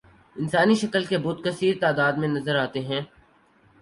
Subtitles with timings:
[0.35, 3.01] انسانی شکل کے بت کثیر تعداد میں نظر آتے ہیں